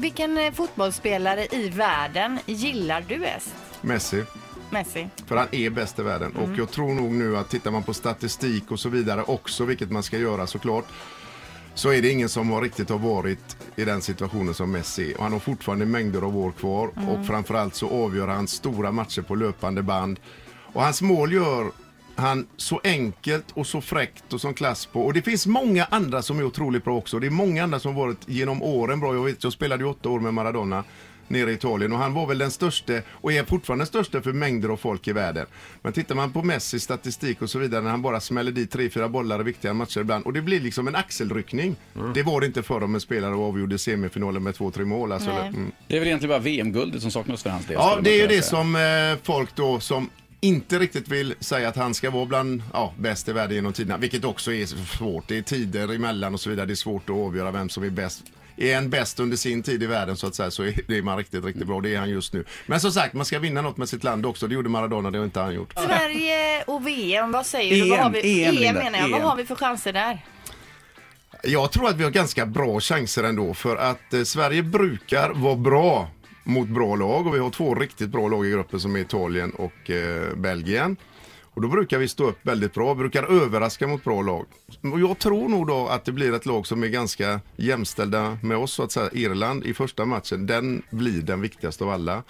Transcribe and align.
Vilken 0.00 0.38
eh, 0.38 0.52
fotbollsspelare 0.52 1.46
i 1.50 1.68
världen 1.68 2.38
gillar 2.46 3.04
du 3.08 3.18
bäst? 3.18 3.54
Messi. 3.80 4.24
Messi. 4.70 5.08
För 5.26 5.36
han 5.36 5.48
är 5.52 5.70
bäst 5.70 5.98
i 5.98 6.02
världen. 6.02 6.36
Och 6.36 6.58
jag 6.58 6.70
tror 6.70 6.94
nog 6.94 7.12
nu 7.12 7.36
att 7.36 7.50
tittar 7.50 7.70
man 7.70 7.82
på 7.82 7.94
statistik 7.94 8.70
och 8.70 8.80
så 8.80 8.88
vidare 8.88 9.22
också, 9.22 9.64
vilket 9.64 9.90
man 9.90 10.02
ska 10.02 10.18
göra 10.18 10.46
såklart, 10.46 10.84
så 11.74 11.92
är 11.92 12.02
det 12.02 12.10
ingen 12.10 12.28
som 12.28 12.50
har 12.50 12.62
riktigt 12.62 12.90
har 12.90 12.98
varit 12.98 13.56
i 13.76 13.84
den 13.84 14.02
situationen 14.02 14.54
som 14.54 14.70
Messi. 14.72 15.14
Och 15.16 15.22
han 15.22 15.32
har 15.32 15.40
fortfarande 15.40 15.86
mängder 15.86 16.22
av 16.22 16.36
år 16.36 16.52
kvar 16.52 16.86
och 16.86 17.26
framförallt 17.26 17.74
så 17.74 18.04
avgör 18.04 18.28
han 18.28 18.48
stora 18.48 18.92
matcher 18.92 19.22
på 19.22 19.34
löpande 19.34 19.82
band. 19.82 20.20
Och 20.72 20.82
hans 20.82 21.02
mål 21.02 21.32
gör 21.32 21.70
han 22.16 22.46
så 22.56 22.80
enkelt 22.84 23.44
och 23.54 23.66
så 23.66 23.80
fräckt 23.80 24.32
och 24.32 24.40
som 24.40 24.54
klass 24.54 24.86
på. 24.86 25.04
Och 25.04 25.12
det 25.12 25.22
finns 25.22 25.46
många 25.46 25.84
andra 25.84 26.22
som 26.22 26.38
är 26.38 26.44
otroligt 26.44 26.84
bra 26.84 26.96
också. 26.96 27.18
Det 27.18 27.26
är 27.26 27.30
många 27.30 27.64
andra 27.64 27.80
som 27.80 27.94
varit 27.94 28.28
genom 28.28 28.62
åren 28.62 29.00
bra. 29.00 29.14
Jag, 29.14 29.24
vet, 29.24 29.44
jag 29.44 29.52
spelade 29.52 29.84
ju 29.84 29.90
åtta 29.90 30.08
år 30.08 30.20
med 30.20 30.34
Maradona 30.34 30.84
nere 31.28 31.50
i 31.50 31.54
Italien 31.54 31.92
och 31.92 31.98
han 31.98 32.14
var 32.14 32.26
väl 32.26 32.38
den 32.38 32.50
största 32.50 32.92
och 33.08 33.32
är 33.32 33.44
fortfarande 33.44 33.82
den 33.82 33.86
största 33.86 34.22
för 34.22 34.32
mängder 34.32 34.68
av 34.68 34.76
folk 34.76 35.08
i 35.08 35.12
världen. 35.12 35.46
Men 35.82 35.92
tittar 35.92 36.14
man 36.14 36.32
på 36.32 36.42
Messi 36.42 36.80
statistik 36.80 37.42
och 37.42 37.50
så 37.50 37.58
vidare 37.58 37.82
när 37.82 37.90
han 37.90 38.02
bara 38.02 38.20
smäller 38.20 38.52
dit 38.52 38.70
tre, 38.70 38.90
fyra 38.90 39.08
bollar 39.08 39.40
i 39.40 39.42
viktiga 39.42 39.74
matcher 39.74 40.00
ibland 40.00 40.24
och 40.24 40.32
det 40.32 40.42
blir 40.42 40.60
liksom 40.60 40.88
en 40.88 40.96
axelryckning. 40.96 41.76
Det 42.14 42.22
var 42.22 42.40
det 42.40 42.46
inte 42.46 42.62
förr 42.62 42.82
om 42.82 42.94
en 42.94 43.00
spelare 43.00 43.34
avgjorde 43.34 43.78
semifinalen 43.78 44.42
med 44.42 44.54
två, 44.54 44.70
tre 44.70 44.84
mål. 44.84 45.12
Alltså, 45.12 45.30
mm. 45.30 45.72
Det 45.88 45.96
är 45.96 46.00
väl 46.00 46.08
egentligen 46.08 46.30
bara 46.30 46.38
VM-guldet 46.38 47.02
som 47.02 47.10
saknas 47.10 47.42
för 47.42 47.50
hans 47.50 47.66
del. 47.66 47.74
Ja, 47.74 47.98
det 48.02 48.10
är 48.10 48.20
ju 48.20 48.26
det 48.26 48.28
säga. 48.28 48.42
som 48.42 48.76
eh, 48.76 49.22
folk 49.22 49.56
då 49.56 49.80
som 49.80 50.10
inte 50.44 50.78
riktigt 50.78 51.08
vill 51.08 51.34
säga 51.40 51.68
att 51.68 51.76
han 51.76 51.94
ska 51.94 52.10
vara 52.10 52.26
bland 52.26 52.62
ja, 52.72 52.92
bäst 52.98 53.28
i 53.28 53.32
världen 53.32 53.54
genom 53.54 53.72
tiderna, 53.72 53.98
vilket 53.98 54.24
också 54.24 54.52
är 54.52 54.66
svårt. 54.66 55.28
Det 55.28 55.38
är 55.38 55.42
tider 55.42 55.94
emellan 55.94 56.34
och 56.34 56.40
så 56.40 56.50
vidare. 56.50 56.66
Det 56.66 56.72
är 56.72 56.74
svårt 56.74 57.10
att 57.10 57.16
avgöra 57.16 57.50
vem 57.50 57.68
som 57.68 57.84
är 57.84 57.90
bäst. 57.90 58.22
Är 58.56 58.76
en 58.76 58.90
bäst 58.90 59.20
under 59.20 59.36
sin 59.36 59.62
tid 59.62 59.82
i 59.82 59.86
världen 59.86 60.16
så 60.16 60.26
att 60.26 60.34
säga 60.34 60.50
så 60.50 60.62
är 60.62 61.02
man 61.02 61.16
riktigt, 61.16 61.44
riktigt 61.44 61.66
bra. 61.66 61.80
Det 61.80 61.94
är 61.94 61.98
han 61.98 62.10
just 62.10 62.32
nu. 62.32 62.44
Men 62.66 62.80
som 62.80 62.92
sagt, 62.92 63.14
man 63.14 63.24
ska 63.24 63.38
vinna 63.38 63.62
något 63.62 63.76
med 63.76 63.88
sitt 63.88 64.04
land 64.04 64.26
också. 64.26 64.46
Det 64.48 64.54
gjorde 64.54 64.68
Maradona, 64.68 65.10
det 65.10 65.18
har 65.18 65.24
inte 65.24 65.40
han 65.40 65.54
gjort. 65.54 65.72
Sverige 65.72 66.62
och 66.62 66.86
VM, 66.86 67.32
vad 67.32 67.46
säger 67.46 67.84
du? 67.84 67.90
Vad 67.90 67.98
EM, 67.98 68.04
har 68.04 68.10
vi, 68.10 68.44
EM, 68.44 68.56
EM 68.56 68.74
menar 68.74 68.98
jag. 68.98 69.08
Vad 69.08 69.20
EM. 69.20 69.26
har 69.26 69.36
vi 69.36 69.44
för 69.44 69.54
chanser 69.54 69.92
där? 69.92 70.24
Jag 71.42 71.72
tror 71.72 71.88
att 71.88 71.96
vi 71.96 72.04
har 72.04 72.10
ganska 72.10 72.46
bra 72.46 72.80
chanser 72.80 73.24
ändå 73.24 73.54
för 73.54 73.76
att 73.76 74.14
eh, 74.14 74.22
Sverige 74.22 74.62
brukar 74.62 75.30
vara 75.30 75.56
bra 75.56 76.08
mot 76.44 76.68
bra 76.68 76.96
lag 76.96 77.26
och 77.26 77.34
vi 77.34 77.38
har 77.38 77.50
två 77.50 77.74
riktigt 77.74 78.10
bra 78.10 78.28
lag 78.28 78.46
i 78.46 78.50
gruppen 78.50 78.80
som 78.80 78.96
är 78.96 79.00
Italien 79.00 79.50
och 79.50 79.90
eh, 79.90 80.34
Belgien. 80.36 80.96
Och 81.54 81.62
då 81.62 81.68
brukar 81.68 81.98
vi 81.98 82.08
stå 82.08 82.26
upp 82.26 82.38
väldigt 82.42 82.74
bra, 82.74 82.94
brukar 82.94 83.42
överraska 83.42 83.86
mot 83.86 84.04
bra 84.04 84.22
lag. 84.22 84.46
Och 84.92 85.00
jag 85.00 85.18
tror 85.18 85.48
nog 85.48 85.66
då 85.66 85.86
att 85.86 86.04
det 86.04 86.12
blir 86.12 86.34
ett 86.34 86.46
lag 86.46 86.66
som 86.66 86.82
är 86.82 86.88
ganska 86.88 87.40
jämställda 87.56 88.38
med 88.42 88.56
oss 88.56 88.72
så 88.72 88.82
att 88.82 88.92
säga. 88.92 89.10
Irland 89.12 89.64
i 89.64 89.74
första 89.74 90.04
matchen, 90.04 90.46
den 90.46 90.82
blir 90.90 91.22
den 91.22 91.40
viktigaste 91.40 91.84
av 91.84 91.90
alla. 91.90 92.22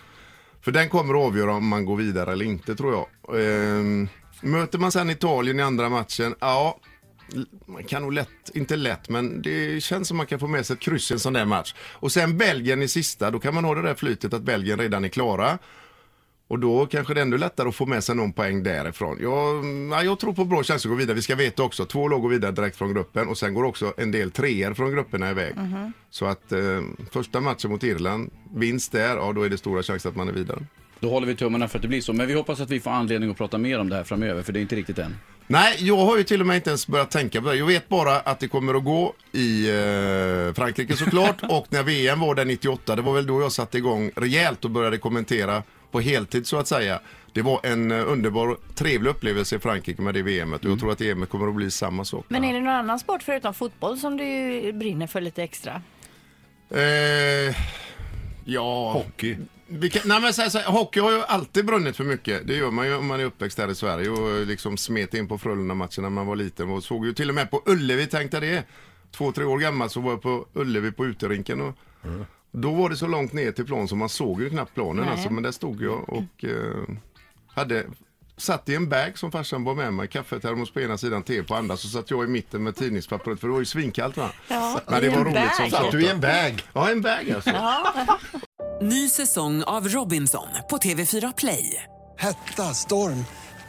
För 0.60 0.72
den 0.72 0.88
kommer 0.88 1.14
att 1.14 1.26
avgöra 1.26 1.54
om 1.54 1.68
man 1.68 1.84
går 1.84 1.96
vidare 1.96 2.32
eller 2.32 2.44
inte 2.44 2.74
tror 2.76 2.92
jag. 2.92 3.40
Ehm, 3.40 4.08
möter 4.40 4.78
man 4.78 4.92
sen 4.92 5.10
Italien 5.10 5.60
i 5.60 5.62
andra 5.62 5.88
matchen, 5.88 6.34
ja, 6.40 6.78
man 7.67 7.84
kan 7.84 8.03
nog 8.03 8.12
lätt, 8.12 8.50
inte 8.55 8.77
lätt, 8.77 9.08
men 9.08 9.42
det 9.42 9.83
känns 9.83 10.08
som 10.08 10.17
man 10.17 10.27
kan 10.27 10.39
få 10.39 10.47
med 10.47 10.67
sig 10.67 10.75
ett 10.75 10.80
kryss 10.80 11.11
i 11.11 11.14
en 11.14 11.20
sån 11.20 11.33
där 11.33 11.44
match. 11.44 11.75
Och 11.92 12.12
sen 12.12 12.39
Belgien 12.39 12.83
i 12.83 12.89
sista, 12.89 13.31
då 13.31 13.39
kan 13.39 13.55
man 13.55 13.64
ha 13.64 13.75
det 13.75 13.83
där 13.83 13.94
flytet 13.94 14.34
att 14.34 14.42
Belgien 14.42 14.78
redan 14.78 15.05
är 15.05 15.08
klara. 15.08 15.58
Och 16.48 16.58
då 16.58 16.86
kanske 16.86 17.14
det 17.14 17.20
är 17.20 17.22
ännu 17.22 17.39
lättare 17.39 17.69
att 17.69 17.75
få 17.75 17.86
med 17.86 18.05
sig 18.05 18.14
någon 18.16 18.33
poäng 18.33 18.62
därifrån. 18.62 19.19
Jag, 19.20 19.64
ja, 19.92 20.03
jag 20.03 20.20
tror 20.20 20.33
på 20.33 20.44
bra 20.44 20.62
chanser 20.62 20.89
att 20.89 20.92
gå 20.92 20.98
vidare. 20.98 21.14
Vi 21.14 21.22
ska 21.22 21.34
veta 21.34 21.62
också, 21.62 21.84
två 21.84 22.08
lag 22.08 22.22
går 22.22 22.28
vidare 22.28 22.53
direkt 22.53 22.77
från 22.77 22.94
gruppen 22.94 23.28
och 23.28 23.38
sen 23.38 23.55
går 23.55 23.64
också 23.64 23.94
en 23.97 24.11
del 24.11 24.31
treor 24.31 24.75
från 24.75 24.92
grupperna 24.92 25.31
iväg. 25.31 25.55
Så 26.11 26.27
att 26.27 26.53
eh, 26.53 26.83
första 27.11 27.41
matchen 27.41 27.70
mot 27.70 27.83
Irland, 27.83 28.31
vinst 28.55 28.92
där, 28.92 29.16
ja 29.16 29.33
då 29.33 29.42
är 29.42 29.50
det 29.50 29.59
stora 29.59 29.83
chanser 29.83 30.09
att 30.09 30.16
man 30.16 30.28
är 30.28 30.33
vidare. 30.33 30.66
Då 31.05 31.10
håller 31.10 31.27
vi 31.27 31.36
tummarna 31.36 31.69
för 31.69 31.78
att 31.78 31.83
det 31.83 31.88
blir 31.88 32.00
så. 32.00 32.12
Men 32.12 32.27
vi 32.27 32.34
hoppas 32.34 32.60
att 32.60 32.70
vi 32.70 32.80
får 32.80 32.91
anledning 32.91 33.30
att 33.30 33.36
prata 33.36 33.58
mer 33.58 33.78
om 33.80 33.88
det 33.88 33.97
här 33.97 34.05
framöver, 34.05 34.42
för 34.42 34.52
det 34.52 34.59
är 34.59 34.60
inte 34.60 34.76
riktigt 34.76 34.98
än. 34.98 35.16
Nej, 35.47 35.76
jag 35.78 35.97
har 35.97 36.16
ju 36.16 36.25
till 36.25 36.41
och 36.41 36.47
med 36.47 36.56
inte 36.56 36.70
ens 36.70 36.87
börjat 36.87 37.10
tänka 37.10 37.42
på 37.42 37.48
det. 37.48 37.56
Jag 37.56 37.66
vet 37.66 37.88
bara 37.88 38.20
att 38.20 38.41
det 38.41 38.48
kommer 38.48 38.75
att 38.75 38.84
gå 38.84 39.15
i 39.32 39.69
eh, 39.69 40.54
Frankrike 40.54 40.97
såklart. 40.97 41.42
och 41.48 41.66
när 41.70 41.82
VM 41.82 42.20
var 42.20 42.34
där 42.34 42.44
98, 42.44 42.97
det 42.97 43.03
var 43.03 43.15
väl 43.15 43.26
då 43.26 43.41
jag 43.41 43.53
satte 43.53 43.78
igång 43.78 44.10
rejält 44.16 44.65
och 44.65 44.70
började 44.70 44.98
kommentera 44.98 45.62
på 45.91 46.00
heltid 46.00 46.47
så 46.47 46.56
att 46.56 46.69
säga. 46.69 47.00
Det 47.32 47.42
var 47.42 47.60
en 47.62 47.91
eh, 47.91 48.12
underbar, 48.12 48.56
trevlig 48.75 49.10
upplevelse 49.10 49.56
i 49.56 49.59
Frankrike 49.59 50.03
med 50.03 50.15
det 50.15 50.22
VMet 50.22 50.65
och 50.65 50.71
jag 50.71 50.81
tror 50.81 50.92
att 50.92 51.00
EM 51.00 51.26
kommer 51.26 51.48
att 51.48 51.54
bli 51.54 51.71
samma 51.71 52.04
sak. 52.04 52.25
Men 52.28 52.44
är 52.44 52.53
det 52.53 52.60
någon 52.60 52.75
annan 52.75 52.98
sport 52.98 53.22
förutom 53.22 53.54
fotboll 53.54 53.98
som 53.98 54.16
du 54.16 54.72
brinner 54.72 55.06
för 55.06 55.21
lite 55.21 55.42
extra? 55.42 55.82
Eh, 56.71 57.56
ja... 58.44 58.93
Hockey. 58.93 59.37
Kan, 59.91 60.03
nej 60.05 60.21
men 60.21 60.34
så 60.34 60.43
här, 60.43 60.49
så 60.49 60.59
här, 60.59 60.72
hockey 60.72 61.00
har 61.00 61.12
ju 61.12 61.22
alltid 61.22 61.66
brunnit 61.66 61.97
för 61.97 62.05
mycket. 62.05 62.47
Det 62.47 62.55
gör 62.55 62.71
man 62.71 62.87
ju 62.87 62.94
om 62.94 63.06
man 63.06 63.21
är 63.21 63.25
uppväxt 63.25 63.59
här 63.59 63.69
i 63.69 63.75
Sverige 63.75 64.10
och 64.10 64.47
liksom 64.47 64.77
smet 64.77 65.15
in 65.15 65.28
på 65.28 65.38
Frölunda-matchen 65.38 66.03
när 66.03 66.10
man 66.10 66.27
var 66.27 66.37
liten 66.37 66.71
och 66.71 66.84
såg 66.84 67.06
ju 67.06 67.12
till 67.12 67.28
och 67.28 67.34
med 67.34 67.50
på 67.50 67.62
Ullevi, 67.66 68.06
tänkte 68.06 68.41
det. 68.41 68.65
Två, 69.10 69.33
tre 69.33 69.44
år 69.44 69.59
gammal 69.59 69.91
så 69.91 70.00
var 70.00 70.10
jag 70.10 70.22
på 70.22 70.47
Ullevi 70.53 70.93
på 70.93 71.06
uterinken 71.06 71.60
och 71.60 71.75
då 72.50 72.72
var 72.72 72.91
det 72.91 72.97
så 72.97 73.06
långt 73.06 73.33
ner 73.33 73.53
till 73.53 73.66
plan 73.66 73.88
så 73.88 73.97
man 73.97 74.09
såg 74.09 74.43
ju 74.43 74.50
knappt 74.50 74.75
planen 74.75 75.09
alltså. 75.09 75.31
Men 75.31 75.43
där 75.43 75.53
stod 75.53 75.83
jag 75.83 76.09
och 76.09 76.44
eh, 76.44 76.97
hade 77.47 77.87
Satt 78.37 78.69
i 78.69 78.75
en 78.75 78.89
bag 78.89 79.19
som 79.19 79.33
farsan 79.33 79.65
var 79.65 79.75
med 79.75 79.95
mig, 79.95 80.09
kaffetermos 80.09 80.71
på 80.72 80.81
ena 80.81 80.99
sidan, 80.99 81.22
te 81.22 81.43
på 81.43 81.55
andra, 81.55 81.77
så 81.77 81.89
satt 81.89 82.11
jag 82.11 82.25
i 82.25 82.27
mitten 82.27 82.62
med 82.62 82.77
tidningspappret 82.77 83.41
för 83.41 83.47
det 83.49 83.53
var 83.53 83.61
ju 83.61 83.67
svinkallt 83.67 84.17
va. 84.17 84.31
Ja, 84.49 84.81
Men 84.87 85.03
det 85.03 85.09
var 85.09 85.19
roligt 85.19 85.34
bag. 85.34 85.55
som 85.56 85.71
Satt 85.71 85.91
du 85.93 86.05
i 86.05 86.09
en 86.09 86.21
bag? 86.21 86.62
Ja, 86.72 86.91
en 86.91 87.03
bag 87.03 87.31
alltså. 87.34 87.50
Ny 88.83 89.09
säsong 89.09 89.62
av 89.62 89.89
Robinson 89.89 90.49
på 90.71 90.77
TV4 90.77 91.34
Play. 91.37 91.83
Hetta, 92.19 92.75
storm, 92.75 93.25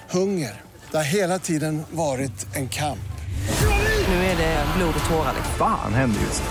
hunger. 0.09 0.61
Det 0.91 0.97
har 0.97 1.03
hela 1.03 1.39
tiden 1.39 1.83
varit 1.91 2.55
en 2.55 2.69
kamp. 2.69 2.99
Nu 4.07 4.15
är 4.15 4.37
det 4.37 4.65
blod 4.77 4.93
och 5.03 5.09
tårar. 5.09 5.33
Fan 5.57 5.93
händer 5.93 6.21
just 6.21 6.43
nu. 6.43 6.49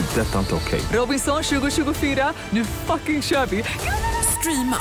Det. 0.00 0.20
är 0.20 0.24
Detta 0.24 0.34
är 0.34 0.40
inte 0.40 0.54
okej. 0.54 0.80
Robinson 0.92 1.42
2024, 1.42 2.32
nu 2.50 2.64
fucking 2.64 3.22
kör 3.22 3.46
vi! 3.46 3.64
Streama 4.40 4.76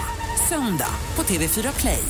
söndag 0.50 0.90
på 1.16 1.24
TV4 1.24 1.80
Play. 1.80 2.04